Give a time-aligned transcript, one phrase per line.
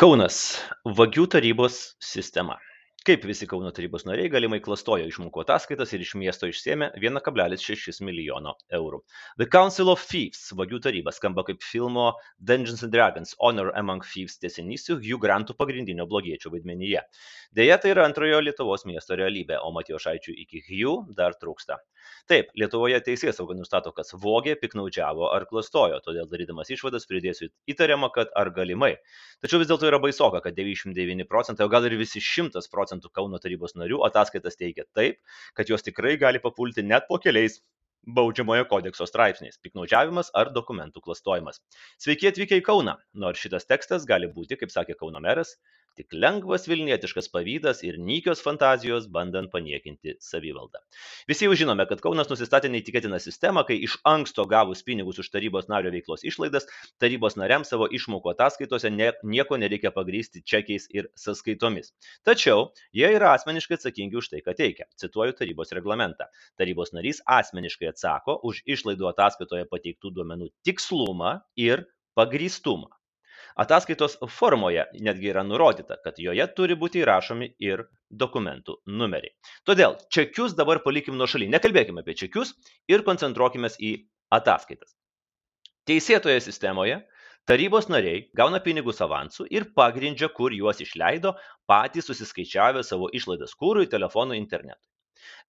[0.00, 0.36] Kaunas-
[0.98, 2.54] vagių tarybos sistema
[3.08, 8.52] kaip visi kauno tarybos nariai galimai klastojo išmokų ataskaitas ir iš miesto išsėmė 1,6 milijono
[8.76, 9.00] eurų.
[9.40, 14.36] The Council of Thieves, vagių taryba, skamba kaip filmo Dungeons and Dragons Honor Among Thieves
[14.42, 17.00] tiesinys su Hugh Grantu pagrindinio blogiečio vaidmenyje.
[17.56, 21.80] Deja, tai yra antrojo Lietuvos miesto realybė, o Matijo Šaičių iki Hugh dar trūksta.
[22.30, 28.12] Taip, Lietuvoje teisės sauga nustato, kas vogė, piknaudžiavo ar klastojo, todėl darydamas išvadas pridėsiu įtariamą,
[28.14, 28.96] kad ar galimai.
[29.40, 33.10] Tačiau vis dėlto yra baisoka, kad 99 procentai, o gal ir visi 100 procentų procentų
[33.14, 35.20] Kauno tarybos narių ataskaitas teigia taip,
[35.54, 37.60] kad jos tikrai gali papulti net po keliais
[38.06, 41.60] baudžiamojo kodekso straipsniais- piknaudžiavimas ar dokumentų klastojimas.
[41.98, 45.56] Sveiki atvykę į Kauną, nors šitas tekstas gali būti, kaip sakė Kauno meras,
[45.98, 50.80] tik lengvas vilnietiškas pavydas ir nykios fantazijos bandant paniekinti savivaldą.
[51.30, 55.68] Visi jau žinome, kad Kaunas nusistatė neįtikėtiną sistemą, kai iš anksto gavus pinigus už tarybos
[55.72, 56.68] nario veiklos išlaidas,
[57.02, 61.92] tarybos nariams savo išmokų ataskaitose ne, nieko nereikia pagrysti čekiais ir sąskaitomis.
[62.26, 64.88] Tačiau jie yra asmeniškai atsakingi už tai, ką teikia.
[65.00, 66.30] Cituoju tarybos reglamentą.
[66.60, 71.86] Tarybos narys asmeniškai atsako už išlaidų ataskaitoje pateiktų duomenų tikslumą ir
[72.18, 72.99] pagrįstumą.
[73.58, 77.84] Ataskaitos formoje netgi yra nurodyta, kad joje turi būti įrašomi ir
[78.22, 79.34] dokumentų numeriai.
[79.66, 82.54] Todėl čekius dabar palikim nuo šaly, nekalbėkime apie čekius
[82.88, 83.94] ir koncentruokime į
[84.38, 84.94] ataskaitas.
[85.88, 87.00] Teisėtoje sistemoje
[87.50, 91.34] tarybos nariai gauna pinigus avansų ir pagrindžia, kur juos išleido,
[91.66, 94.89] patys susiskaičiavę savo išlaidas kūrui, telefonui, internetui.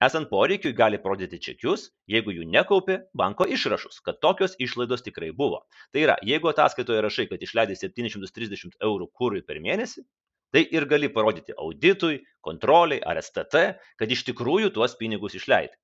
[0.08, 5.64] Esant poreikiui gali parodyti čekius, jeigu jų nekaupė, banko išrašus, kad tokios išlaidos tikrai buvo.
[5.94, 10.06] Tai yra, jeigu ataskaitoje rašai, kad išleidai 730 eurų kūrui per mėnesį,
[10.54, 13.64] tai ir gali parodyti auditui, kontroliai ar STT,
[14.02, 15.81] kad iš tikrųjų tuos pinigus išleidai.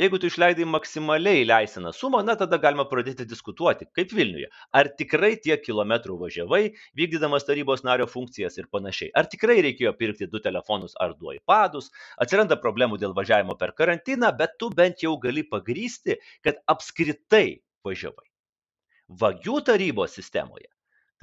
[0.00, 5.32] Jeigu tu išleidai maksimaliai leistiną sumą, na tada galima pradėti diskutuoti, kaip Vilniuje, ar tikrai
[5.44, 6.62] tiek kilometrų važiavai,
[6.98, 9.12] vykdydamas tarybos nario funkcijas ir panašiai.
[9.18, 11.90] Ar tikrai reikėjo pirkti du telefonus ar du iPadus,
[12.22, 18.28] atsiranda problemų dėl važiavimo per karantiną, bet tu bent jau gali pagrysti, kad apskritai važiavai.
[19.22, 20.70] Vagių tarybos sistemoje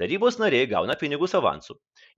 [0.00, 1.74] Tarybos nariai gauna pinigus avansų,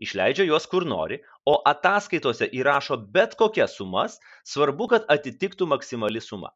[0.07, 1.17] išleidžia juos kur nori,
[1.51, 6.53] o ataskaitose įrašo bet kokias sumas, svarbu, kad atitiktų maksimali suma.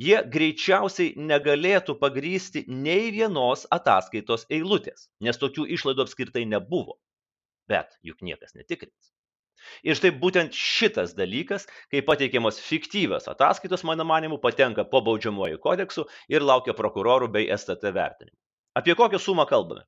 [0.00, 6.96] Jie greičiausiai negalėtų pagrysti nei vienos ataskaitos eilutės, nes tokių išlaidų apskritai nebuvo.
[7.68, 9.12] Bet juk niekas netikrins.
[9.84, 16.06] Ir štai būtent šitas dalykas, kai pateikiamos fiktyvios ataskaitos, mano manimu, patenka po baudžiamuoju kodeksu
[16.32, 18.38] ir laukia prokurorų bei STT vertinimų.
[18.80, 19.84] Apie kokią sumą kalbame?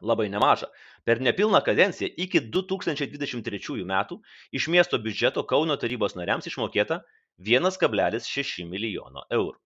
[0.00, 0.66] Labai nemažą.
[1.04, 4.20] Per nepilną kadenciją iki 2023 metų
[4.52, 7.00] iš miesto biudžeto Kauno tarybos nariams išmokėta
[7.38, 9.58] 1,6 milijono eurų.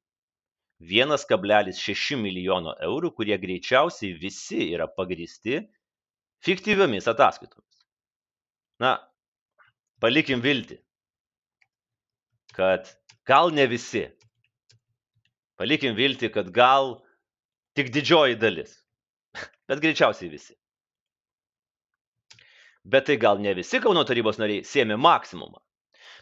[0.80, 5.60] 1,6 milijono eurų, kurie greičiausiai visi yra pagristi
[6.44, 7.84] fiktyviomis ataskaitomis.
[8.80, 8.96] Na,
[10.00, 10.78] palikim viltį,
[12.56, 12.88] kad
[13.28, 14.06] gal ne visi.
[15.60, 16.94] Palikim viltį, kad gal
[17.76, 18.79] tik didžioji dalis
[19.70, 20.56] bet greičiausiai visi.
[22.84, 25.60] Bet tai gal ne visi Kauno tarybos nariai sėmė maksimumą.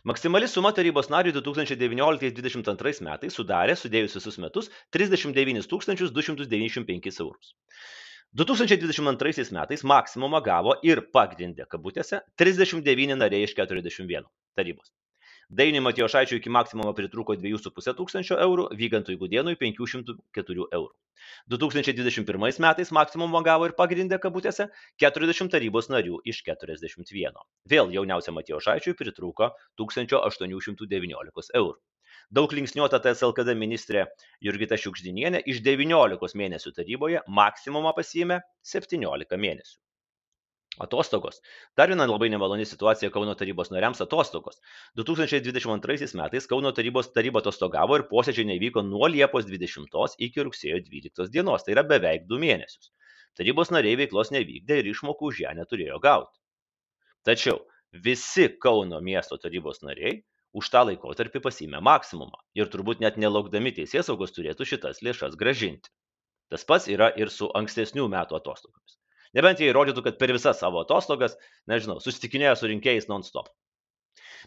[0.08, 7.54] Maksimali suma tarybos nariui 2019-2022 metais sudarė, sudėjus visus metus, 39 295 eurus.
[8.38, 14.92] 2022 metais maksimumą gavo ir pagrindė kabutėse 39 nariai iš 41 tarybos.
[15.48, 20.90] Dainiui Matijošaičiui iki maksimumo pritruko 2,5 tūkstančio eurų, Vygantui Gudienui 504 eurų.
[21.54, 24.66] 2021 metais maksimumą gavo ir pagrindė kabutėse
[25.04, 27.40] 40 tarybos narių iš 41.
[27.72, 29.48] Vėl jauniausiam Matijošaičiui pritruko
[29.80, 31.80] 1819 eurų.
[32.28, 34.04] Daug linksniuota TSLKD ministrė
[34.44, 38.42] Jurgita Šiukšdinienė iš 19 mėnesių taryboje maksimumą pasiėmė
[38.76, 39.78] 17 mėnesių.
[40.84, 41.40] Atostogos.
[41.76, 44.60] Dar viena labai nemaloni situacija Kauno tarybos nariams- atostogos.
[45.00, 51.30] 2022 metais Kauno tarybos taryba atostogavo ir posėdžiai nevyko nuo Liepos 20 iki rugsėjo 12
[51.34, 52.92] dienos, tai yra beveik du mėnesius.
[53.38, 56.38] Tarybos nariai veiklos nevykdė ir išmokų už ją neturėjo gauti.
[57.26, 57.58] Tačiau
[57.92, 60.22] visi Kauno miesto tarybos nariai
[60.58, 65.90] už tą laikotarpį pasimė maksimumą ir turbūt net nelaukdami teisės saugos turėtų šitas lėšas gražinti.
[66.48, 68.96] Tas pats yra ir su ankstesnių metų atostogomis.
[69.36, 71.36] Nebent jie įrodytų, kad per visas savo atostogas,
[71.70, 73.50] nežinau, susitikinėjo su rinkėjais non-stop.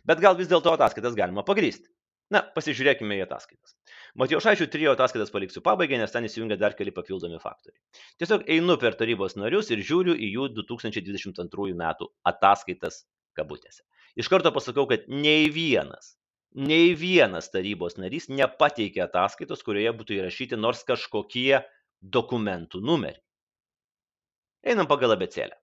[0.07, 1.89] Bet gal vis dėlto ataskaitas galima pagrysti.
[2.31, 3.73] Na, pasižiūrėkime į ataskaitas.
[4.21, 7.81] Matijošaičių trijo ataskaitas paliksiu pabaigai, nes ten įsijungia dar keli papildomi faktoriai.
[8.23, 13.01] Tiesiog einu per tarybos narius ir žiūriu į jų 2022 metų ataskaitas
[13.35, 13.83] kabutėse.
[14.15, 16.15] Iš karto pasakau, kad nei vienas,
[16.55, 21.59] nei vienas tarybos narys nepateikė ataskaitos, kurioje būtų įrašyti nors kažkokie
[21.99, 23.19] dokumentų numeriai.
[24.61, 25.57] Einam pagal abecėlę.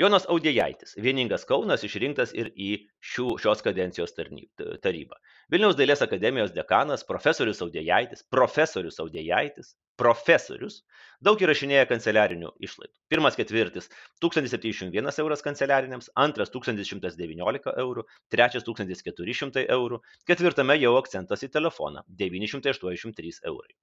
[0.00, 2.70] Jonas Audėjaitis, vieningas Kaunas, išrinktas ir į
[3.12, 5.18] šių, šios kadencijos tarybą.
[5.52, 10.78] Vilniaus dailės akademijos dekanas, profesorius Audėjaitis, profesorius Audėjaitis, profesorius,
[11.20, 12.94] daug įrašinėja kanceliarinių išlaidų.
[13.12, 13.90] Pirmas ketvirtis
[14.24, 23.44] 1071 euras kanceliariniams, antras 1119 eurų, trečias 1400 eurų, ketvirtame jau akcentas į telefoną 983
[23.52, 23.76] eurai.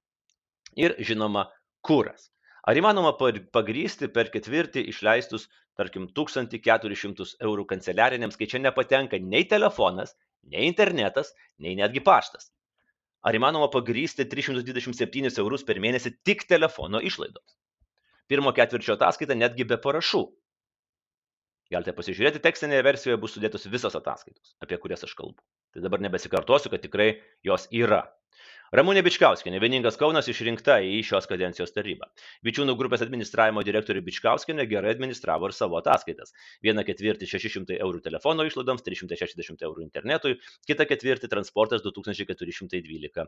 [0.77, 1.47] Ir žinoma,
[1.85, 2.31] kuras.
[2.67, 5.47] Ar įmanoma pagrysti per ketvirtį išleistus,
[5.79, 12.51] tarkim, 1400 eurų kanceliariniams, kai čia nepatenka nei telefonas, nei internetas, nei netgi paštas?
[13.23, 17.55] Ar įmanoma pagrysti 327 eurus per mėnesį tik telefono išlaidoms?
[18.29, 20.27] Pirmo ketvirčio ataskaita netgi be parašų.
[21.73, 25.37] Galite pasižiūrėti, tekstinėje versijoje bus sudėtos visos ataskaitos, apie kurias aš kalbu.
[25.73, 27.11] Tai dabar nebesikartosiu, kad tikrai
[27.45, 28.01] jos yra.
[28.77, 32.05] Ramūnė Bičkauskienė, vieningas Kaunas išrinkta į šios kadencijos tarybą.
[32.45, 36.35] Bičiūnų grupės administravimo direktorių Bičkauskienė gerai administravo ir savo ataskaitas.
[36.61, 40.35] Vieną ketvirtį 600 eurų telefono išlaidoms, 360 eurų internetui,
[40.69, 43.25] kitą ketvirtį transportas 2412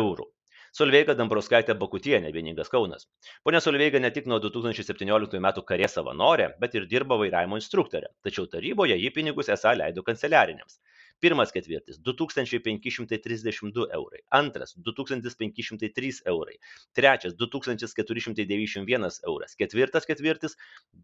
[0.00, 0.26] eurų.
[0.74, 3.06] Solveiga Dambrauskaitė Bakutienė, vieningas Kaunas.
[3.46, 5.48] Pone Solveiga ne tik nuo 2017 m.
[5.70, 10.80] karė savanorė, bet ir dirba vairavimo instruktorė, tačiau taryboje jį pinigus esą leido kanceliariniams.
[11.24, 16.56] Pirmas ketvirtis 2532 eurai, antras 2503 eurai,
[16.98, 20.52] trečias 2491 euras, ketvirtas ketvirtis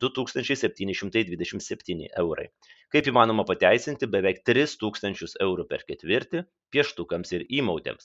[0.04, 2.46] 2727 eurai.
[2.92, 6.38] Kaip įmanoma pateisinti beveik 3000 eurų per ketvirtį
[6.76, 8.04] pieštukams ir įmautėms?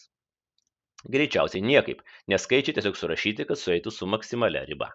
[1.17, 1.99] Greičiausiai niekaip,
[2.31, 4.89] nes skaičiai tiesiog surašyti, kad sueitų su maksimalia riba.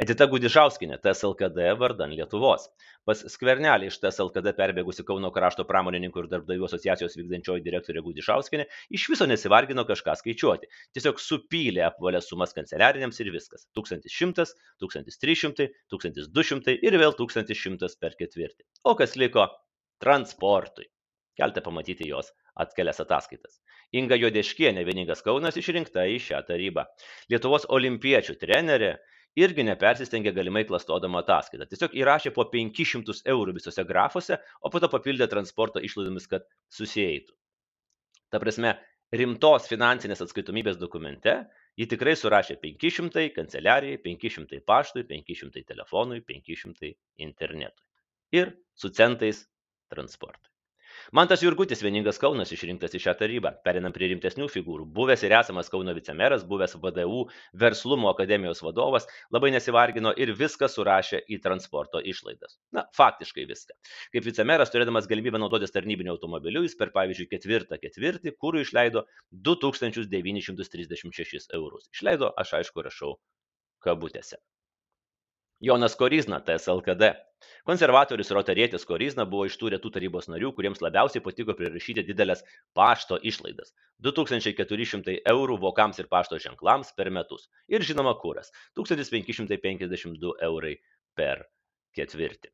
[0.00, 2.62] Edita Gudišauskinė, TSLKD vardan Lietuvos.
[3.04, 8.64] Pas skvernelį iš TSLKD perbėgusi Kauno krašto pramonininkų ir darbdavių asociacijos vykdančioji direktorė Gudišauskinė
[8.96, 10.70] iš viso nesivargino kažką skaičiuoti.
[10.96, 13.66] Tiesiog supylė apvalės sumas kanceliariniams ir viskas.
[13.76, 14.48] 1100,
[14.80, 18.64] 1300, 1200 ir vėl 1100 per ketvirtį.
[18.88, 19.50] O kas liko?
[20.00, 20.88] Transportui.
[21.36, 23.60] Galite pamatyti jos atkelias ataskaitas.
[23.92, 26.88] Inga Jodeškienė, vieningas Kaunas, išrinkta į šią tarybą.
[27.32, 28.94] Lietuvos olimpiečių trenerė
[29.38, 31.68] irgi nepersistengė galimai klastodama ataskaitą.
[31.70, 37.34] Tiesiog įrašė po 500 eurų visose grafuose, o po to papildė transporto išlaidomis, kad susijėtų.
[38.30, 38.76] Ta prasme,
[39.14, 41.36] rimtos finansinės atskaitomybės dokumente
[41.78, 46.94] ji tikrai surašė 500 kanceliarijai, 500 paštui, 500 telefonui, 500
[47.26, 47.86] internetui.
[48.36, 49.46] Ir su centais
[49.90, 50.49] transportui.
[51.12, 53.50] Mantas Jurgutis, vieningas Kaunas, išrinktas į šią tarybą.
[53.66, 54.84] Perinam prie rimtesnių figūrų.
[54.96, 57.20] Buvęs ir esamas Kauno vicemeras, buvęs VDU
[57.62, 59.04] verslumo akademijos vadovas,
[59.34, 62.50] labai nesivargino ir viską surašė į transporto išlaidas.
[62.76, 63.72] Na, faktiškai viską.
[64.14, 69.00] Kaip vicemeras, turėdamas galimybę naudotis tarnybiniu automobiliu, jis per pavyzdžiui ketvirtą ketvirtį kūrų išleido
[69.50, 71.84] 2936 eurus.
[71.96, 73.12] Išleido, aš aišku, rašau
[73.84, 74.36] kabutėse.
[75.60, 77.02] Jonas Koryzna, TSLKD.
[77.68, 82.40] Konservatorius Rotarietis Koryzna buvo iš tų retų tarybos narių, kuriems labiausiai patiko prirašyti didelės
[82.76, 83.74] pašto išlaidas-
[84.06, 87.50] 2400 eurų vokams ir pašto ženklams per metus.
[87.68, 88.48] Ir žinoma, kuras-
[88.80, 90.78] 1552 eurai
[91.14, 91.44] per
[91.92, 92.48] ketvirtį.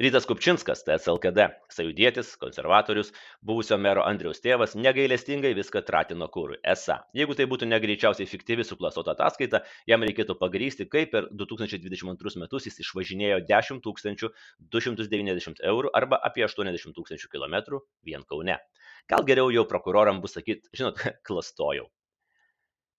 [0.00, 1.44] Rytas Kupčinskas, TSLKD,
[1.74, 3.10] sajudėtis, konservatorius,
[3.44, 6.56] buvusio mero Andriaus tėvas, negailestingai viską tratino kūrui.
[6.72, 9.60] Esą, jeigu tai būtų negreičiausiai fiktyvi suplastota ataskaita,
[9.90, 16.96] jam reikėtų pagrysti, kaip per 2022 metus jis išvažinėjo 10 290 eurų arba apie 80
[16.96, 18.56] tūkstančių kilometrų vien Kaune.
[19.10, 21.90] Gal geriau jau prokuroram bus sakyti, žinot, klastojau.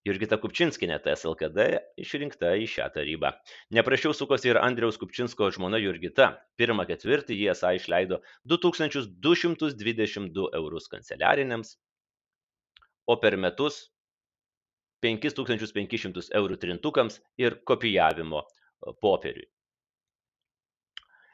[0.01, 1.65] Jurgita Kupčinskinė TSLKD
[2.01, 3.29] išrinkta į šią tarybą.
[3.77, 6.27] Neprašiau sukosi ir Andriaus Kupčinsko žmona Jurgita.
[6.57, 8.17] Pirmą ketvirtį jie esą išleido
[8.49, 11.75] 2222 eurus kanceliariniams,
[13.05, 13.75] o per metus
[15.05, 18.41] 5500 eurų trintukams ir kopijavimo
[19.05, 19.49] popieriui.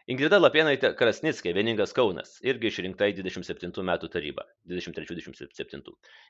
[0.07, 4.45] Ingrida Lapėnaitė Krasnickai, vieningas Kaunas, irgi išrinkta į 27 metų tarybą.
[4.71, 5.81] 23-27.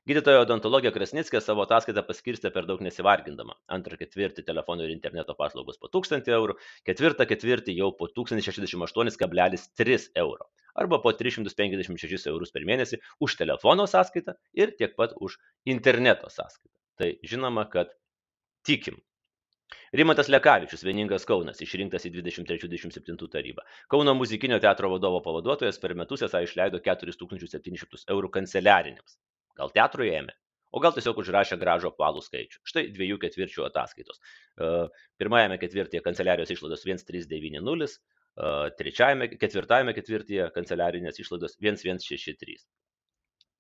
[0.10, 3.54] Gydytojo odontologija Krasnickai savo ataskaitą paskirstė per daug nesivargindama.
[3.70, 6.58] Antrą ketvirtį telefonų ir interneto paslaugos po 1000 eurų,
[6.90, 10.50] ketvirtą ketvirtį jau po 1068,3 euro.
[10.74, 15.38] Arba po 356 eurus per mėnesį už telefono sąskaitą ir tiek pat už
[15.70, 16.74] interneto sąskaitą.
[16.98, 17.94] Tai žinoma, kad
[18.66, 18.98] tikim,
[19.92, 23.64] Rimantas Lekavičius, vieningas Kaunas, išrinktas į 23-27 tarybą.
[23.92, 29.18] Kauno muzikinio teatro vadovo pavaduotojas per metus esą išleido 4700 eurų kanceliariniams.
[29.60, 30.36] Gal teatrui ėmė?
[30.76, 32.62] O gal tiesiog užrašė gražų apvalų skaičių.
[32.68, 34.20] Štai dviejų ketvirčių ataskaitos.
[34.20, 34.70] E,
[35.20, 42.60] pirmajame ketvirtyje kanceliarijos išlaidos 1390, e, trečiajame, ketvirtajame ketvirtyje kanceliarinės išlaidos 1163.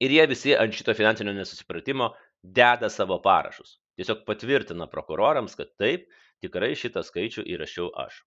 [0.04, 2.12] Ir jie visi ant šito finansinio nesusipratimo
[2.44, 6.08] deda savo parašus tiesiog patvirtina prokurorams, kad taip,
[6.46, 8.22] tikrai šitą skaičių įrašiau aš.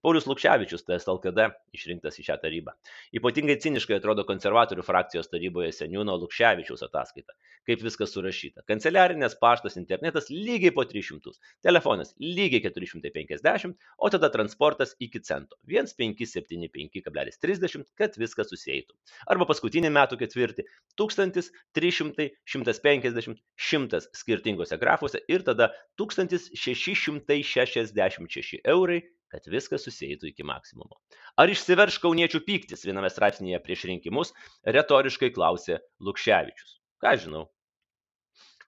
[0.00, 1.44] Paulius Lukševičius, TSLKD,
[1.76, 2.72] išrinktas į šią tarybą.
[3.18, 7.34] Ypatingai ciniškai atrodo konservatorių frakcijos taryboje seniūno Lukševičiaus ataskaita.
[7.68, 8.64] Kaip viskas surašyta.
[8.70, 15.60] Kanceliarinės paštas internetas lygiai po 300, telefonas lygiai 450, o tada transportas iki cento.
[15.68, 18.96] 1575,30, kad viskas susijėtų.
[19.28, 20.64] Arba paskutinį metų ketvirtį
[20.96, 23.36] 1300, 150,
[23.68, 30.98] 100 skirtingose grafuose ir tada 1666 eurai kad viskas susijėtų iki maksimumo.
[31.40, 34.34] Ar išsiverš kauniečių pyktis viename straipsnėje prieš rinkimus,
[34.66, 36.78] retoriškai klausė Lukševičius.
[37.02, 37.46] Ką žinau.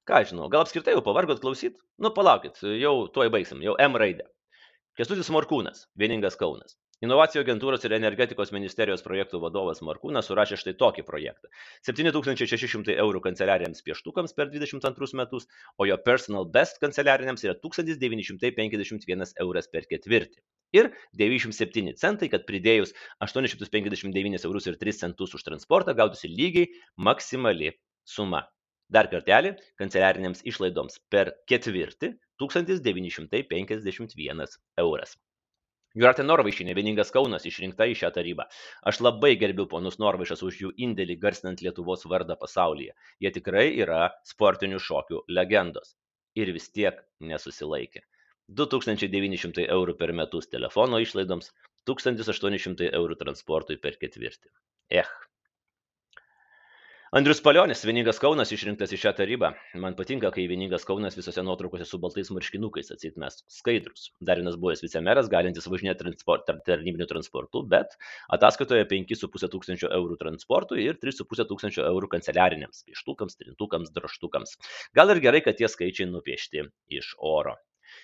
[0.09, 1.76] Ką žinau, gal apskritai jau pavargot klausyt?
[2.02, 4.26] Nu, palaukit, jau tuoj baigsim, jau M raidę.
[4.99, 6.75] Kestutis Morkūnas, vieningas Kaunas.
[7.03, 11.49] Inovacijų agentūros ir energetikos ministerijos projektų vadovas Markūnas surašė štai tokį projektą.
[11.89, 15.49] 7600 eurų kanceliariniams pieštukams per 22 metus,
[15.83, 20.39] o jo personal best kanceliariniams yra 1951 euras per ketvirtį.
[20.79, 20.87] Ir
[21.19, 22.95] 97 centai, kad pridėjus
[23.27, 26.71] 859 eurus ir 3 centus už transportą gautųsi lygiai
[27.11, 27.75] maksimali
[28.07, 28.47] suma.
[28.93, 32.15] Dar kartelį, kanceliarinėms išlaidoms per ketvirtį
[32.47, 34.47] 1951
[34.87, 35.19] euras.
[36.01, 38.47] Jūratė Norvaišinė, vieningas Kaunas, išrinkta į šią tarybą.
[38.89, 42.95] Aš labai gerbiu ponus Norvaišas už jų indėlį garsinant Lietuvos vardą pasaulyje.
[43.21, 45.93] Jie tikrai yra sportinių šokių legendos.
[46.41, 48.01] Ir vis tiek nesusilaikė.
[48.63, 51.53] 2900 eurų per metus telefono išlaidoms,
[51.93, 54.49] 1800 eurų transportui per ketvirtį.
[55.03, 55.13] Ech,
[57.12, 59.50] Andrius Palionis, vieningas Kaunas, išrinktas į šią tarybą.
[59.83, 64.07] Man patinka, kai vieningas Kaunas visose nuotraukose su baltais marškinukais, atsit mes skaidrus.
[64.25, 67.92] Dar vienas buvęs vicemeras, galintis važinėti transport, tarnybiniu transportu, bet
[68.33, 74.57] ataskaitoje 5,5 tūkstančio eurų transportui ir 3,5 tūkstančio eurų kanceliariniams, pieštukams, trintukams, draštukams.
[74.97, 76.64] Gal ir gerai, kad tie skaičiai nupiešti
[76.97, 77.59] iš oro.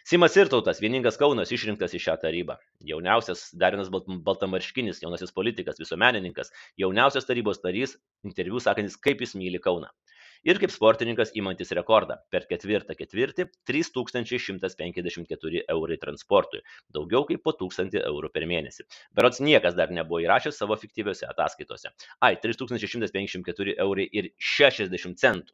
[0.08, 2.54] Simas Irtautas, vieningas Kaunas, išrinktas į šią tarybą.
[2.90, 6.48] Jauniausias Darinas Baltamarškinis, jaunasis politikas, visuomenininkas,
[6.80, 7.92] jauniausias tarybos narys,
[8.24, 9.90] interviu sakantis, kaip jis myli Kauną.
[10.48, 12.16] Ir kaip sportininkas įmantis rekordą.
[12.32, 16.64] Per ketvirtą ketvirtį 3154 eurai transportui.
[16.88, 18.88] Daugiau kaip po 1000 eurų per mėnesį.
[19.12, 21.92] Berots niekas dar nebuvo įrašęs savo fiktyviose ataskaitose.
[22.24, 25.52] Ai, 3154 eurai ir 60 centų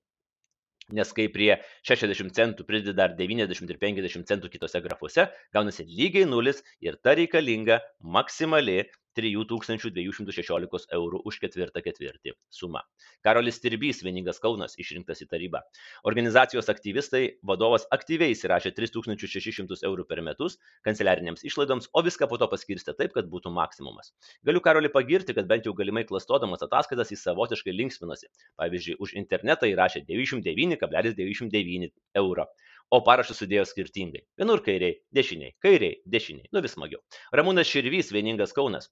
[0.93, 1.55] nes kai prie
[1.89, 7.17] 60 centų pridedi dar 90 ir 50 centų kitose grafuose, gaunasi lygiai nulis ir ta
[7.17, 8.83] reikalinga maksimali
[9.17, 12.83] 3216 eurų už ketvirtą ketvirtį suma.
[13.25, 15.63] Karolis Tirbys, vieningas Kaunas, išrinktas į tarybą.
[16.11, 22.49] Organizacijos aktyvistai, vadovas aktyviai įsirašė 3600 eurų per metus kanceliarinėms išlaidoms, o viską po to
[22.51, 24.13] paskirstė taip, kad būtų maksimumas.
[24.47, 28.31] Galiu Karolį pagirti, kad bent jau galimai klastodamas ataskaitas jis savotiškai linksminosi.
[28.61, 32.51] Pavyzdžiui, už internetą įrašė 99,99 euro
[32.93, 34.23] o parašus sudėjo skirtingai.
[34.39, 37.01] Vienur kairiai, dešiniai, kairiai, dešiniai, nu vis smagiau.
[37.35, 38.91] Ramūnas Širvys, vieningas Kaunas.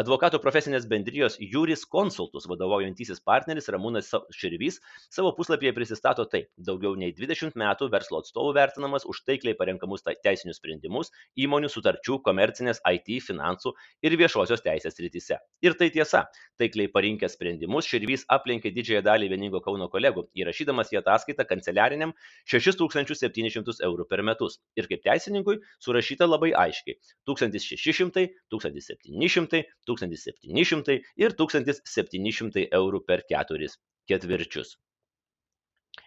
[0.00, 4.80] Advokatų profesinės bendrijos Jūris Konsultus vadovaujantysis partneris Ramūnas Širvys
[5.12, 6.48] savo puslapyje prisistato taip.
[6.56, 12.82] Daugiau nei 20 metų verslo atstovų vertinamas už taikliai parenkamus teisinius sprendimus įmonių sutarčių, komercinės,
[12.90, 15.38] IT, finansų ir viešosios teisės rytise.
[15.62, 16.24] Ir tai tiesa.
[16.58, 22.14] Taikliai parinkęs sprendimus Širvys aplenkė didžiąją dalį vieningo Kauno kolegų, įrašydamas į ataskaitą kanceliariniam
[22.50, 24.58] 6700 700 eurų per metus.
[24.78, 26.98] Ir kaip teisininkui surašyta labai aiškiai-
[27.30, 33.78] 1600, 1700, 1700 ir 1700 eurų per keturis
[34.10, 34.76] ketvirčius.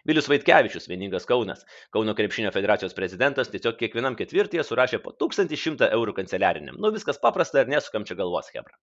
[0.08, 1.64] Vilius Vaitkevičius, vieningas Kaunas,
[1.96, 6.78] Kauno krepšinio federacijos prezidentas, tiesiog kiekvienam ketvirtyje surašė po 1100 eurų kanceliariniam.
[6.84, 8.76] Nu viskas paprasta ir nesukam čia galvos, Hebra.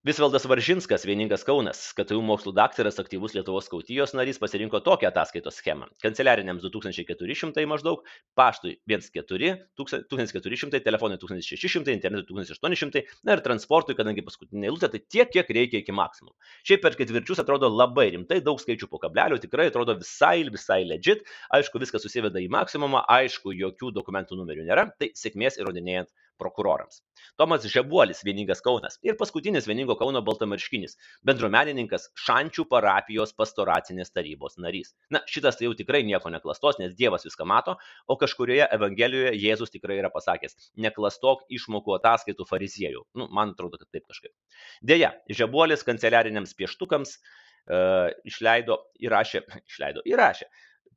[0.00, 5.90] Visvaldas Varžinskas, vieningas Kaunas, KTU mokslų daktaras, aktyvus Lietuvos skautijos narys pasirinko tokią ataskaitos schemą.
[6.00, 8.00] Kanceliariniams 2400 maždaug,
[8.32, 15.34] paštui 14, 1400, telefonui 1600, internetui 1800, na ir transportui, kadangi paskutinė eilutė, tai tiek,
[15.36, 16.32] kiek reikia iki maksimum.
[16.64, 21.28] Šiaip per ketvirčius atrodo labai rimtai, daug skaičių po kablelio, tikrai atrodo visai, visai legit,
[21.52, 26.08] aišku, viskas susiveda į maksimumą, aišku, jokių dokumentų numerių nėra, tai sėkmės įrodinėjant
[26.40, 27.02] prokurorams.
[27.40, 34.94] Tomas Žebuolis, vieningas Kaunas ir paskutinis vieningo Kauno Baltamarškinis, bendruomenininkas Šančių parapijos pastoracinės tarybos narys.
[35.12, 37.76] Na, šitas tai jau tikrai nieko neklastos, nes Dievas viską mato,
[38.08, 43.04] o kažkurioje Evangelijoje Jėzus tikrai yra pasakęs, neklastok išmokų ataskaitų fariziejų.
[43.20, 44.34] Nu, man atrodo, kad taip kažkaip.
[44.82, 50.50] Deja, Žebuolis kanceliariniams pieštukams uh, išleido, įrašė, išleido, įrašė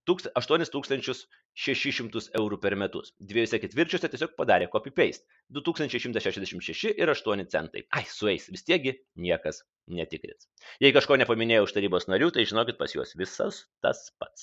[0.10, 3.08] 8600 eurų per metus.
[3.20, 5.24] Dviejose ketvirčiuose tiesiog padarė copy-paste.
[5.56, 7.82] 2166 ir 8 centai.
[7.96, 9.58] Ai, sueis, vis tiekgi niekas
[9.88, 10.44] netikrins.
[10.84, 14.42] Jei kažko nepaminėjau už tarybos narių, tai žinokit pas juos visas tas pats.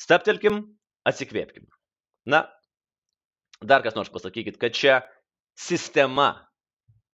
[0.00, 0.54] Staptelkim,
[1.08, 1.64] atsikvėpkim.
[2.32, 2.40] Na,
[3.60, 4.94] dar kas nors pasakykit, kad čia
[5.56, 6.30] sistema,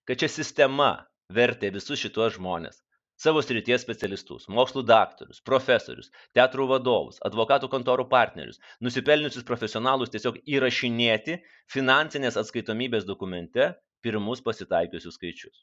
[0.09, 0.91] kad čia sistema
[1.33, 2.77] vertė visus šituos žmonės,
[3.23, 11.39] savo srities specialistus, mokslų daktarus, profesorius, teatrų vadovus, advokatų kontorų partnerius, nusipelniusius profesionalus tiesiog įrašinėti
[11.71, 15.63] finansinės atskaitomybės dokumente pirmus pasitaikiusius skaičius.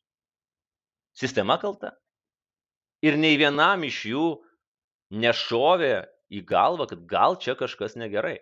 [1.19, 1.97] Sistema kalta.
[3.03, 4.25] Ir nei vienam iš jų
[5.19, 5.93] nešovė
[6.31, 8.37] į galvą, kad gal čia kažkas negerai.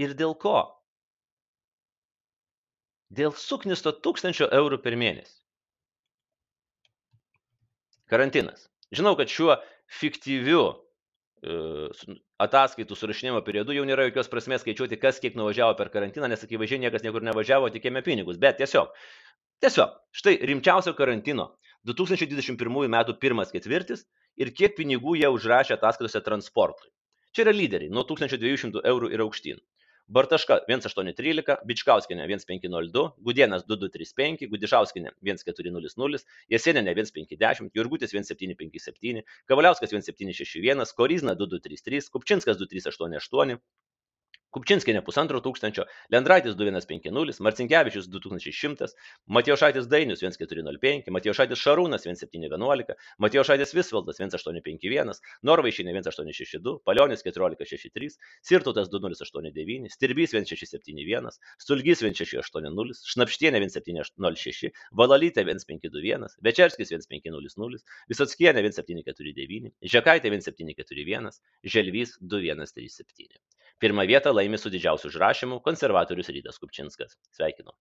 [0.00, 0.64] Ir dėl ko?
[3.12, 5.41] Dėl suknisto tūkstančio eurų per mėnesį.
[8.12, 8.68] Karantinas.
[8.92, 9.56] Žinau, kad šiuo
[10.00, 11.56] fiktyviu e,
[12.44, 16.82] ataskaitų surašinėjimo periodu jau nėra jokios prasmės skaičiuoti, kas kiek nuvažiavo per karantiną, nes akivaizdžiai
[16.84, 18.40] niekas niekur nevažiavo, tikėjome pinigus.
[18.42, 18.92] Bet tiesiog,
[19.64, 21.54] tiesiog, štai rimčiausio karantino
[21.88, 22.98] 2021 m.
[23.20, 24.04] pirmas ketvirtis
[24.36, 26.92] ir kiek pinigų jie užrašė ataskaitose transportui.
[27.32, 29.62] Čia yra lyderiai nuo 1200 eurų ir aukštyn.
[30.10, 41.36] Bartaška 1813, Bičkauskienė 1502, Gudienas 2235, Gudišauskinė 1400, Jesieninė 1510, Jurgutis 1757, Kavaliauskas 1761, Korizna
[41.38, 43.62] 2233, Kupčinskas 2388,
[44.52, 48.90] Kupčinskienė pusantro tūkstančio, Lendraitis 2150, Marcinkievičius 2100,
[49.32, 52.92] Matijošaitis Dainius 1405, Matijošaitis Šarūnas 1711,
[53.24, 61.32] Matijošaitis Visvaldas 1851, Norvaišinė 1862, Palionis 1463, Sirtutas 2089, Stirbys 1671,
[61.64, 64.68] Stulgys 1680, Šnapštienė 1706,
[65.00, 67.80] Valalytė 1521, Večerskis 1500,
[68.12, 71.32] Visotskienė 1749, Žekaitė 1741,
[71.72, 73.40] Želvys 2137.
[73.82, 77.16] Pirmą vietą laimi su didžiausiu užrašymu konservatorius Rydas Kupčinskas.
[77.34, 77.72] Sveikinu.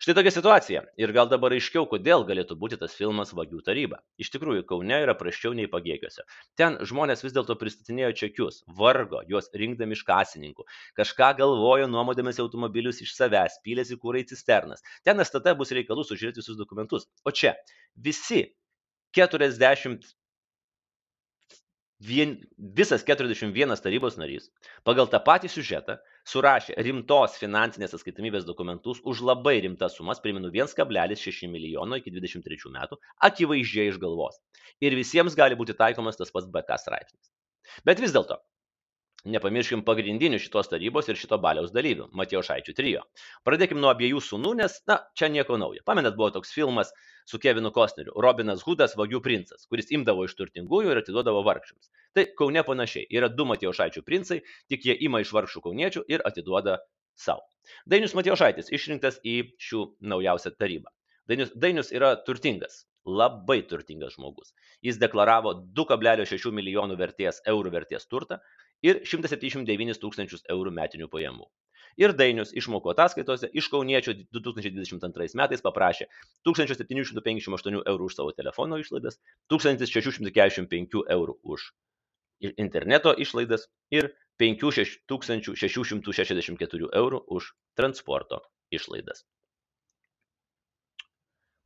[0.00, 0.80] Štai tokia situacija.
[0.96, 3.98] Ir gal dabar aiškiau, kodėl galėtų būti tas filmas Vagių taryba.
[4.16, 6.24] Iš tikrųjų, Kaune yra praščiau nei pagėgiuose.
[6.56, 10.64] Ten žmonės vis dėlto pristatinėjo čekius, vargo, juos rinkdami iš kasininkų.
[10.96, 14.80] Kažką galvojo nuomodamės automobilius iš savęs, pylėsi kūrai cisternas.
[15.04, 17.04] Ten STT bus reikalų sužiūrėti visus dokumentus.
[17.28, 17.58] O čia
[18.08, 18.46] visi
[19.20, 20.16] 40
[22.02, 24.48] vien, visas 41 tarybos narys
[24.86, 25.98] pagal tą patį siužetą
[26.32, 32.98] surašė rimtos finansinės atskaitomybės dokumentus už labai rimtas sumas, primenu 1,6 milijono iki 23 metų,
[33.28, 34.40] akivaizdžiai iš galvos.
[34.82, 37.30] Ir visiems gali būti taikomas tas pats BK straipsnis.
[37.86, 38.40] Bet vis dėlto,
[39.22, 43.02] Nepamirškim pagrindinių šitos tarybos ir šito baliaus dalyvių- Matijo Šaičių trijo.
[43.46, 45.78] Pradėkim nuo abiejų sūnų, nes, na, čia nieko naujo.
[45.86, 46.90] Pamenat, buvo toks filmas
[47.24, 51.92] su Kevinu Kostneriu- Robinas Hudas, vagių princas, kuris imdavo iš turtingųjų ir atiduodavo vargšams.
[52.14, 53.06] Tai Kaune panašiai.
[53.10, 56.80] Yra du Matijo Šaičių princai, tik jie ima iš vargšų kauniečių ir atiduoda
[57.14, 57.46] savo.
[57.86, 60.90] Dainius Matijo Šaitis išrinktas į šių naujausią tarybą.
[61.30, 64.50] Dainius, Dainius yra turtingas, labai turtingas žmogus.
[64.82, 68.40] Jis deklaravo 2,6 milijonų vertės eurų vertės turtą
[68.86, 71.46] ir 179 tūkstančius eurų metinių pajamų.
[72.00, 76.04] Ir Dainius išmokų ataskaitose iš Kauniečio 2022 metais paprašė
[76.48, 79.14] 1758 eurų už savo telefono išlaidas,
[79.52, 81.60] 1645 eurų už
[82.64, 84.04] interneto išlaidas ir
[84.40, 87.42] 5664 eurų už
[87.78, 88.38] transporto
[88.72, 89.18] išlaidas.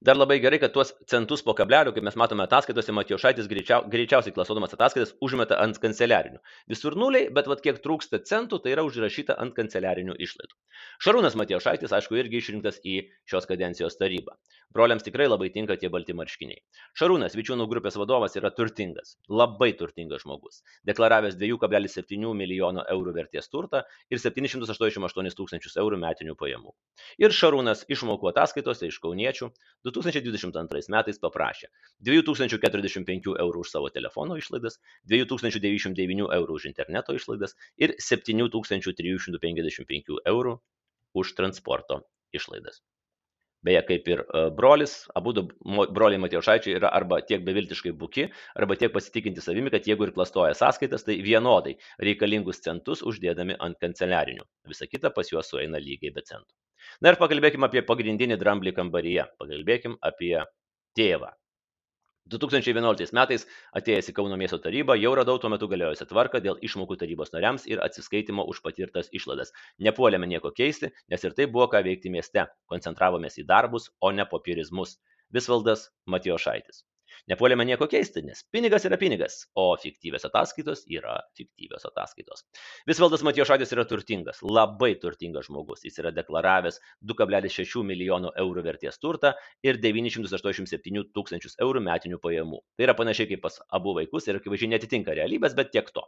[0.05, 4.35] Dar labai gerai, kad tuos centus po kablelio, kaip mes matome ataskaitose, Matijošaitis greičiau, greičiausiai
[4.37, 6.37] klasodamas ataskaitas užmeta ant kanceliarinių.
[6.69, 10.53] Visur nuliai, bet vat kiek trūksta centų, tai yra užrašyta ant kanceliarinių išlaidų.
[11.01, 14.37] Šarūnas Matijošaitis, aišku, irgi išrinktas į šios kadencijos tarybą.
[14.77, 16.61] Broliams tikrai labai tinka tie balti marškiniai.
[17.01, 23.87] Šarūnas, Vičiūnų grupės vadovas, yra turtingas, labai turtingas žmogus, deklaravęs 2,7 milijono eurų vertės turtą
[24.13, 26.75] ir 788 tūkstančius eurų metinių pajamų.
[27.23, 29.49] Ir Šarūnas išmokų ataskaitose iš kauniečių
[29.97, 31.69] 2022 metais paprašė
[32.09, 34.75] 2045 eurų už savo telefono išlaidas,
[35.13, 40.55] 2099 eurų už interneto išlaidas ir 7355 eurų
[41.17, 41.95] už transporto
[42.37, 42.77] išlaidas.
[43.67, 48.93] Beje, kaip ir e, brolis, abu broliai Matijošaičiai yra arba tiek beviltiškai buki, arba tiek
[48.95, 51.75] pasitikinti savimi, kad jeigu ir klastoja sąskaitas, tai vienodai
[52.09, 54.47] reikalingus centus uždėdami ant kanceliarinių.
[54.71, 56.53] Visa kita pas juos sueina lygiai be centų.
[57.03, 59.27] Na ir pakalbėkime apie pagrindinį dramblį kambaryje.
[59.41, 60.37] Pakalbėkime apie
[60.97, 61.33] tėvą.
[62.33, 63.45] 2011 metais
[63.79, 67.69] atėjęs į Kauno miesto tarybą jau radau tuo metu galiojusią tvarką dėl išmokų tarybos nariams
[67.71, 69.55] ir atsiskaitimo už patirtas išlaidas.
[69.79, 72.49] Nepuolėme nieko keisti, nes ir tai buvo ką veikti mieste.
[72.73, 74.99] Koncentravomės į darbus, o ne popierizmus.
[75.31, 76.83] Visvaldas Matijošaitis.
[77.31, 82.45] Nepuolėme nieko keisti, nes pinigas yra pinigas, o fiktyvios ataskaitos yra fiktyvios ataskaitos.
[82.89, 85.85] Visvaldas Matijošaitis yra turtingas, labai turtingas žmogus.
[85.87, 86.81] Jis yra deklaravęs
[87.13, 89.35] 2,6 milijonų eurų vertės turtą
[89.67, 92.63] ir 987 tūkstančius eurų metinių pajamų.
[92.77, 96.05] Tai yra panašiai kaip pas abu vaikus ir akivaizdžiai netitinka realybės, bet tiek to.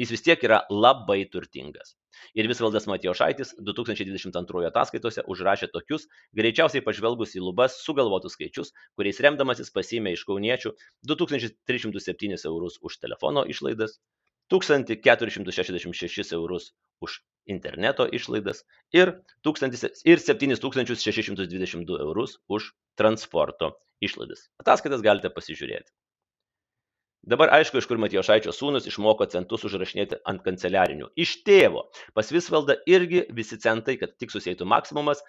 [0.00, 1.96] Jis vis tiek yra labai turtingas.
[2.36, 6.04] Ir Visvaldas Matijošaitis 2022 ataskaitose užrašė tokius,
[6.36, 10.72] greičiausiai pažvelgus į lubas, sugalvotus skaičius, kuriais remdamasis pasiėmė iš kauniečių
[11.08, 14.00] 2307 eurus už telefono išlaidas,
[14.52, 24.50] 1466 eurus už interneto išlaidas ir, 1000, ir 7622 eurus už transporto išlaidas.
[24.60, 25.90] Ataskaitas galite pasižiūrėti.
[27.22, 31.12] Dabar aišku, iš kur Matijošaičio sūnus išmoko centus užrašinėti ant kanceliarinių.
[31.14, 31.84] Iš tėvo.
[32.18, 35.22] Pas Visvaldą irgi visi centai, kad tik susėtų maksimumas,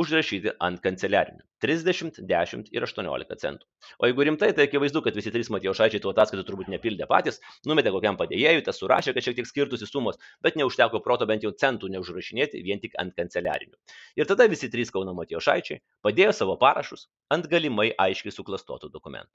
[0.00, 1.42] užrašyti ant kanceliarinių.
[1.62, 3.66] 30, 10 ir 18 centų.
[4.02, 7.92] O jeigu rimtai, tai akivaizdu, kad visi trys Matijošaičiai tų ataskaitų turbūt nepildė patys, numetė
[7.94, 11.92] kokiam padėjėjui, tas surašė, kad šiek tiek skirtusi sumos, bet neužteko proto bent jau centų
[11.94, 13.78] neužrašinėti vien tik ant kanceliarinių.
[14.18, 19.30] Ir tada visi trys Kauno Matijošaičiai padėjo savo parašus ant galimai aiškiai suklastotų dokumentų.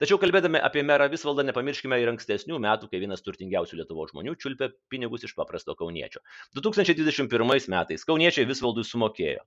[0.00, 4.70] Tačiau kalbėdami apie merą Visvaldą nepamirškime ir ankstesnių metų, kai vienas turtingiausių Lietuvo žmonių čiulpė
[4.88, 6.24] pinigus iš paprasto kauniečio.
[6.56, 9.44] 2021 metais kauniečiai Visvaldui sumokėjo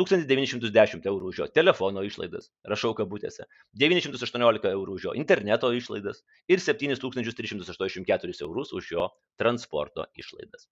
[0.00, 3.46] 1910 eurų už jo telefono išlaidas, rašau kabutėse,
[3.82, 10.66] 918 eurų už jo interneto išlaidas ir 7384 eurus už jo transporto išlaidas.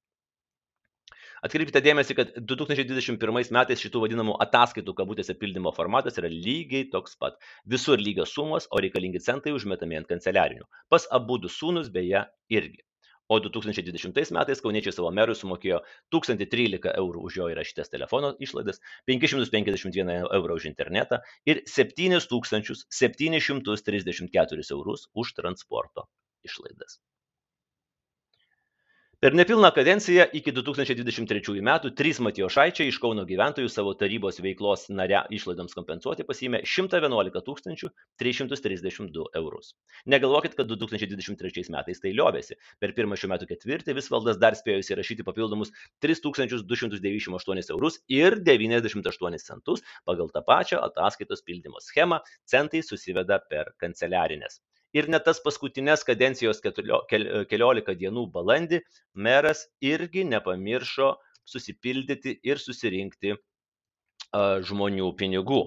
[1.42, 7.40] Atkreipkite dėmesį, kad 2021 metais šitų vadinamų ataskaitų kabutėse pildymo formatas yra lygiai toks pat.
[7.66, 10.68] Visur lygios sumos, o reikalingi centai užmetami ant kanceliarinių.
[10.87, 12.87] Pas abu du sūnus beje irgi
[13.33, 15.79] o 2020 metais kauniečiai savo merui sumokėjo
[16.14, 18.77] 1013 eurų už jo įrašytas telefono išlaidas,
[19.09, 21.16] 551 eurų už internetą
[21.49, 26.01] ir 7734 eurus už transporto
[26.45, 26.92] išlaidas.
[29.22, 35.20] Per nepilną kadenciją iki 2023 metų trys Matijošaičiai iš Kauno gyventojų savo tarybos veiklos nare
[35.37, 39.68] išlaidoms kompensuoti pasiėmė 111 332 eurus.
[40.14, 42.58] Negalvokit, kad 2023 metais tai liovėsi.
[42.82, 45.70] Per pirmą šių metų ketvirtį Visvaldas dar spėjo įsirašyti papildomus
[46.02, 54.64] 3298 eurus ir 98 centus pagal tą pačią ataskaitos pildymo schemą centai susiveda per kanceliarinės
[54.96, 58.83] ir net tas paskutines kadencijos keliolika dienų balandį
[59.14, 61.14] meras irgi nepamiršo
[61.48, 63.37] susipildyti ir susirinkti
[64.33, 65.62] žmonių pinigų.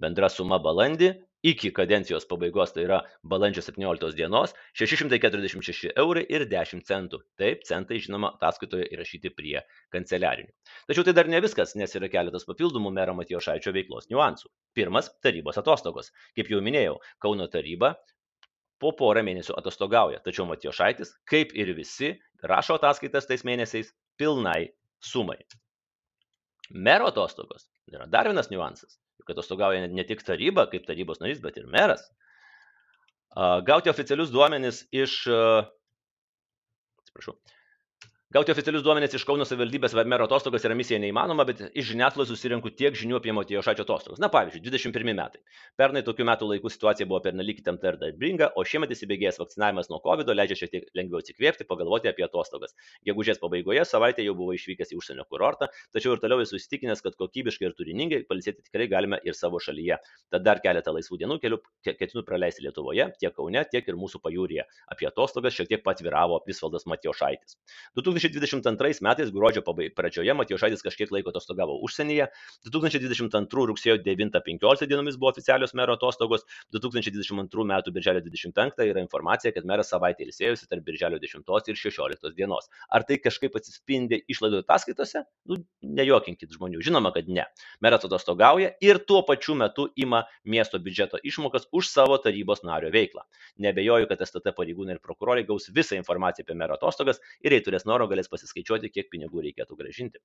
[0.00, 1.14] Bendra suma balandį
[1.46, 7.20] iki kadencijos pabaigos, tai yra balandžio 17 dienos, 646 eurai ir 10 centų.
[7.40, 9.60] Taip, centai, žinoma, ataskaitoje įrašyti prie
[9.94, 10.52] kanceliarinių.
[10.90, 14.50] Tačiau tai dar ne viskas, nes yra keletas papildomų mero Matijo Šaičio veiklos niuansų.
[14.76, 16.10] Pirmas- tarybos atostogos.
[16.36, 17.94] Kaip jau minėjau, Kauno taryba
[18.82, 22.12] po porą mėnesių atostogauja, tačiau Matijošaitis, kaip ir visi,
[22.44, 25.38] rašo ataskaitas tais mėnesiais pilnai sumai.
[26.70, 31.56] Mero atostogos yra dar vienas niuansas, juk atostogauja ne tik taryba kaip tarybos narys, bet
[31.60, 32.02] ir meras.
[33.68, 35.18] Gauti oficialius duomenis iš,
[37.04, 37.36] atsiprašau,
[38.34, 42.72] Gauti oficialius duomenis iš Kauno savivaldybės mero atostogos yra misija neįmanoma, bet iš žiniasklaidos susirinku
[42.74, 44.18] tiek žinių apie Matijošaičio atostogas.
[44.18, 45.38] Na pavyzdžiui, 21 metai.
[45.78, 50.00] Pernai tokiu metu laiku situacija buvo pernelyg įtempta ir darbinga, o šiemet įsibėgėjęs vakcinavimas nuo
[50.02, 52.74] COVID leidžia šiek tiek lengviau atsikvėpti, pagalvoti apie atostogas.
[53.06, 57.14] Gegužės pabaigoje savaitę jau buvo išvykęs į užsienio kurortą, tačiau ir toliau esu įsitikinęs, kad
[57.22, 60.00] kokybiškai ir turiningai palisėti tikrai galime ir savo šalyje.
[60.34, 64.66] Tad dar keletą laisvų dienų keliu ketinu praleisti Lietuvoje, tiek Kaune, tiek ir mūsų pajūryje.
[64.90, 67.60] Apie atostogas šiek tiek patviravo Visvaldas Matijošaitis.
[68.32, 69.62] 2022 metais gruodžio
[69.96, 72.28] pradžioje Matijošaitis kažkiek laiko atostogavo užsienyje,
[72.66, 77.78] 2022 rugsėjo 9-15 dienomis buvo oficialios mero atostogos, 2022 m.
[77.92, 82.70] birželio 25 yra informacija, kad meras savaitę ilsėjusi tarp birželio 10 ir 16 dienos.
[82.90, 85.24] Ar tai kažkaip atsispindi išlaidų ataskaitose?
[85.50, 87.46] Nu, nejuokinkit žmonių, žinoma, kad ne.
[87.84, 93.24] Meras atostogauja ir tuo pačiu metu ima miesto biudžeto išmokas už savo tarybos nario veiklą.
[93.62, 97.86] Nebejoju, kad STT pareigūnai ir prokurorai gaus visą informaciją apie mero atostogas ir jei turės
[98.06, 100.20] noro, galės pasiskaičiuoti, kiek pinigų reikėtų gražinti.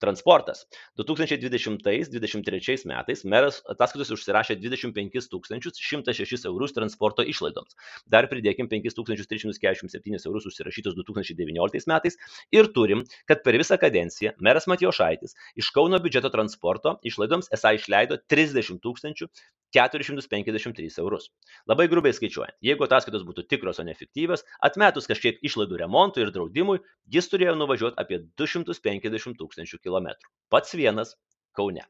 [0.00, 0.66] Transportas.
[0.98, 7.76] 2020-2023 metais meras ataskaitos užsirašė 25 106 eurus transporto išlaidoms.
[8.06, 12.18] Dar pridėkim 5347 eurus užsirašytus 2019 metais
[12.52, 18.18] ir turim, kad per visą kadenciją meras Matijošaitis iš Kauno biudžeto transporto išlaidoms esą išleido
[18.28, 19.28] 30
[19.76, 21.28] 453 eurus.
[21.68, 26.32] Labai grubiai skaičiuojant, jeigu ataskaitos būtų tikros, o ne fiktyvios, atmetus kažkiek išlaidų remontui ir
[26.34, 26.80] draudimui,
[27.12, 30.32] jis turėjo nuvažiuoti apie 250 tūkstančių kilometrų.
[30.52, 31.14] Pats vienas
[31.56, 31.84] Kaune.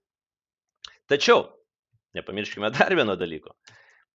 [1.11, 1.47] Tačiau,
[2.19, 3.55] nepamirškime dar vieno dalyko.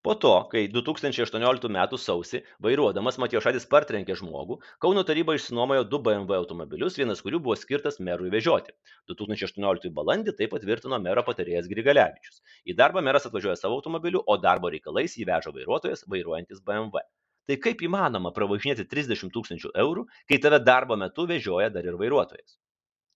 [0.02, 5.86] Po to kai du tūkstančiai aštuonioliktų metų sausį vairuodamas matijošaitis partrenkė žmogų kauno taryba išsinuomojo
[5.92, 8.74] du bmw automobilius vienas kurių buvo skirtas merui vežioti.
[9.08, 12.42] du tūkstančiai aštuonioliktųjų balandį tai patvirtino mero patarėjas grigalevičius.
[12.66, 17.06] Į darbą meras atvažiuoja savo automobiliu o darbo reikalais jį veža vairuotojas vairuojantis bmw
[17.50, 22.61] tai kaip įmanoma pravažinėti trisdešimt tūkstančių eurų kai tave darbo metu vežioja dar ir vairuotojas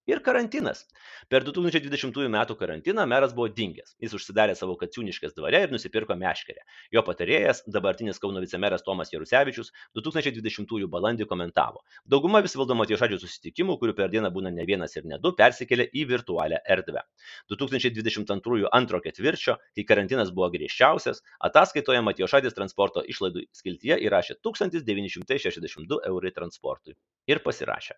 [0.09, 0.83] ir karantinas.
[1.29, 3.95] Per du tūkstančiai dvidešimtųjų metų karantiną meras buvo dingęs.
[4.01, 6.61] Jis užsidarė savo kaciūniškės dvare ir nusipirko meškerę.
[6.93, 11.81] Jo patarėjas dabartinis kauno vicemeras tomas jarusevičius du tūkstančiai dvidešimtųjų balandį komentavo.
[12.05, 16.05] Dauguma visvaldo matijošaičio susitikimų kurių per dieną būna ne vienas ir ne du persikėlė į
[16.13, 17.01] virtualią erdvę.
[17.49, 23.99] du tūkstančiai dvidešimt antrųjų antro ketvirčio kai karantinas buvo griežčiausias ataskaitoje matijošaitis transporto išlaidų skiltyje
[24.07, 26.97] įrašė tūkstantis devyni šimtai šešiasdešimt du eurai transportui
[27.29, 27.95] ir pasirašė.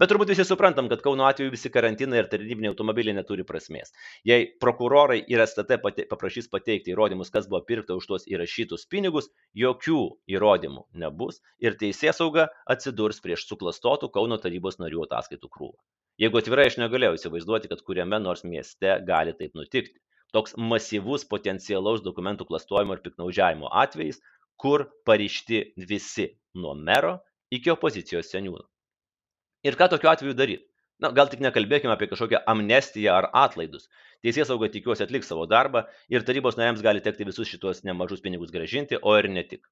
[0.00, 3.94] Bet turbūt visi suprantam kad kauno atveju visi karantinai ir tarnybiniai automobiliai neturi prasmės.
[4.28, 9.30] Jei prokurorai ir stt pate paprašys pateikti įrodymus kas buvo pirkta už tuos įrašytus pinigus
[9.62, 10.02] jokių
[10.34, 15.78] įrodymų nebus ir teisėsauga atsidurs prieš suklastotų kauno tarybos narių ataskaitų krūvą.
[16.20, 19.96] Jeigu atvirai aš negalėjau įsivaizduoti kad kuriame nors mieste gali taip nutikti.
[20.36, 24.20] Toks masyvus potencialaus dokumentų klastojimo ir piktnaudžiavimo atvejis
[24.60, 27.16] kur pareikšti visi nuo mero
[27.50, 28.66] iki opozicijos seniūno
[29.66, 30.66] ir ką tokiu atveju daryt?
[31.00, 33.86] Na gal tik nekalbėkim apie kažkokią amnestiją ar atlaidus.
[34.24, 38.98] Teisėsauga tikiuosi atliks savo darbą ir tarybos nariams gali tekti visus šituos nemažus pinigus grąžinti
[39.00, 39.62] o ir ne tik.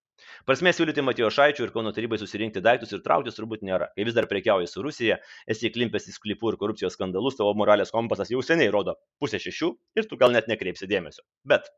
[0.49, 3.91] Prasmės siūlyti matijošaičiui ir kauno tarybai susirinkti daiktus ir trauktis turbūt nėra.
[3.93, 5.19] Kai vis dar prekiauji su rusija
[5.55, 9.71] esi įklimpęs į sklypų ir korupcijos skandalus tavo moralės kompasas jau seniai rodo pusę šešių
[10.01, 11.27] ir tu gal net nekreipsi dėmesio.
[11.45, 11.69] Bet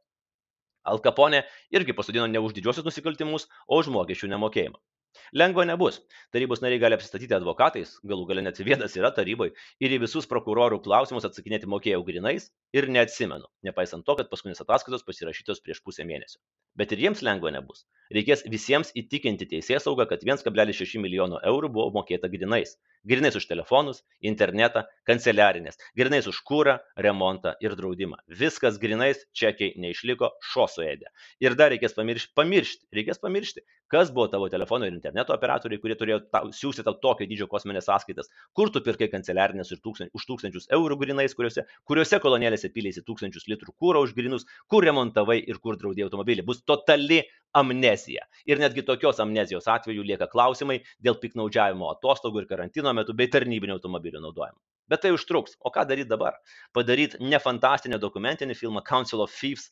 [0.87, 1.43] al kapone
[1.75, 4.79] irgi pasodino ne už didžiuosius nusikaltimus o už mokesčių nemokėjimą
[5.41, 6.01] lengva nebus.
[6.35, 9.53] Tarybos nariai gali apsistatyti advokatais galų gale net vienas yra taryboj
[9.85, 15.07] ir į visus prokurorų klausimus atsakinėti mokėjau grynais ir neatsimenu nepaisant to kad paskutinės ataskaitos
[15.09, 16.41] pasirašytos prieš pusę mėnesio.
[16.77, 21.71] Bet ir jiems lengva nebus reikės visiems įtikinti teisėsaugą kad viens kablelis šeši milijono eurų
[21.77, 28.19] buvo mokėta grynais grynais už telefonus internetą kanceliarines grynais už kurą remontą ir draudimą.
[28.29, 31.09] Viskas grynais čekiai neišliko šuo suėdė.
[31.41, 35.97] Ir dar reikės pamiršt pamiršti reikės pamiršti kas buvo tavo telefono ir interneto operatoriai kurie
[35.99, 38.29] turėjo tau siųsti tau tokio dydžio kosmines sąskaitas.
[38.55, 43.49] Kur tu pirkai kanceliarines ir tūkstan už tūkstančius eurų grynais kuriuose kuriose kolonėlėse pyleisi tūkstančius
[43.51, 46.45] litrų kuro už grynus kur remontavai ir kur draudei automobilį.
[46.47, 47.25] Bus totali
[47.57, 53.31] amnezija ir netgi tokios amnezijos atveju lieka klausimai dėl piktnaudžiavimo atostogų ir karantino metu bei
[53.33, 54.59] tarnybinių automobilių naudojimo.
[54.91, 55.57] Bet tai užtruks.
[55.61, 56.39] O ką daryt dabar?
[56.75, 59.69] Padaryt ne fantastinį dokumentinį filmą council of thieves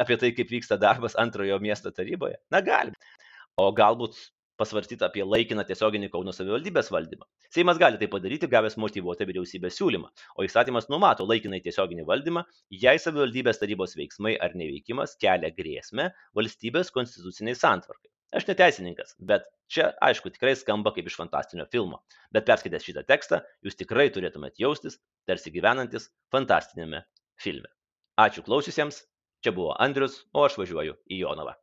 [0.00, 2.36] apie tai kaip vyksta darbas antrojo miesto taryboje?
[2.52, 2.96] Na galim
[3.56, 4.18] o galbūt
[4.60, 7.26] pasvarstyt apie laikiną tiesioginį kauno savivaldybės valdymą.
[7.54, 10.10] Seimas gali tai padaryti gavęs motyvuotą vyriausybės siūlymą.
[10.36, 12.44] O įstatymas numato laikinąjį tiesioginį valdymą
[12.84, 18.10] jei savivaldybės tarybos veiksmai ar neveikimas kelia grėsmę valstybės konstitucinei santvarkai.
[18.32, 22.00] Aš ne teisininkas bet čia aišku tikrai skamba kaip iš fantastinio filmo.
[22.32, 27.04] Bet perskaitęs šitą tekstą jūs tikrai turėtumėt jaustis tarsi gyvenantis fantastiniame
[27.40, 27.68] filme.
[28.20, 29.04] Ačiū klausiusiems
[29.44, 31.58] čia buvo andrius o aš važiuoju į jonavą